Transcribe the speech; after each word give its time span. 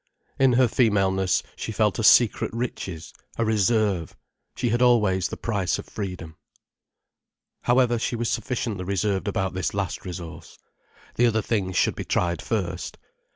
In 0.39 0.53
her 0.53 0.67
femaleness 0.67 1.43
she 1.55 1.71
felt 1.71 1.99
a 1.99 2.03
secret 2.03 2.51
riches, 2.55 3.13
a 3.37 3.45
reserve, 3.45 4.17
she 4.55 4.69
had 4.69 4.81
always 4.81 5.27
the 5.27 5.37
price 5.37 5.77
of 5.77 5.85
freedom. 5.85 6.37
However, 7.65 7.99
she 7.99 8.15
was 8.15 8.27
sufficiently 8.27 8.83
reserved 8.83 9.27
about 9.27 9.53
this 9.53 9.75
last 9.75 10.03
resource. 10.03 10.57
The 11.17 11.27
other 11.27 11.43
things 11.43 11.77
should 11.77 11.93
be 11.93 12.03
tried 12.03 12.41
first. 12.41 12.97